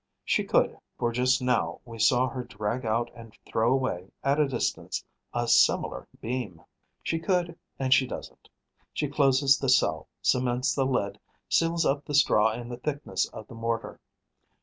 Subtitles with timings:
[0.25, 4.47] She could, for just now we saw her drag out and throw away, at a
[4.47, 6.63] distance, a similar beam.
[7.03, 8.49] She could and she doesn't.
[8.93, 13.45] She closes the cell, cements the lid, seals up the straw in the thickness of
[13.47, 13.99] the mortar.